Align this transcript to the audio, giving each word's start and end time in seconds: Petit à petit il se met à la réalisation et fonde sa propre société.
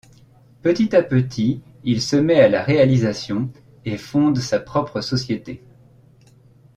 Petit 0.63 0.95
à 0.95 1.03
petit 1.03 1.61
il 1.83 2.01
se 2.01 2.15
met 2.15 2.39
à 2.41 2.49
la 2.49 2.63
réalisation 2.63 3.51
et 3.85 3.97
fonde 3.99 4.39
sa 4.39 4.59
propre 4.59 4.99
société. 5.01 5.63